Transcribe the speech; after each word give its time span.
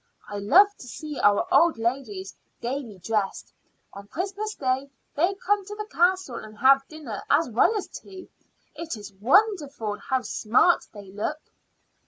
I 0.27 0.39
love 0.39 0.75
to 0.79 0.87
see 0.87 1.19
our 1.19 1.45
old 1.53 1.77
ladies 1.77 2.33
gaily 2.59 2.97
dressed. 2.97 3.53
On 3.93 4.07
Christmas 4.07 4.55
Day 4.55 4.89
they 5.15 5.35
come 5.35 5.63
to 5.63 5.75
the 5.75 5.85
castle 5.95 6.37
and 6.37 6.57
have 6.57 6.87
dinner 6.87 7.21
as 7.29 7.51
well 7.51 7.75
as 7.77 7.87
tea. 7.87 8.27
It 8.73 8.97
is 8.97 9.13
wonderful 9.13 9.99
how 9.99 10.23
smart 10.23 10.87
they 10.91 11.11
look." 11.11 11.37